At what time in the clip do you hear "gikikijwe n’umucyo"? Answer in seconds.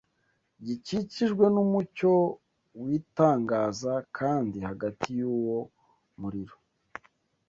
0.65-2.13